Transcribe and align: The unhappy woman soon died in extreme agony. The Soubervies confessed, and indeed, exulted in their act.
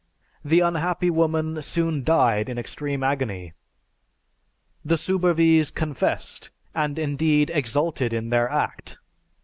The 0.43 0.61
unhappy 0.61 1.11
woman 1.11 1.61
soon 1.61 2.03
died 2.03 2.49
in 2.49 2.57
extreme 2.57 3.03
agony. 3.03 3.53
The 4.83 4.97
Soubervies 4.97 5.69
confessed, 5.69 6.49
and 6.73 6.97
indeed, 6.97 7.51
exulted 7.53 8.11
in 8.11 8.31
their 8.31 8.49
act. 8.49 8.97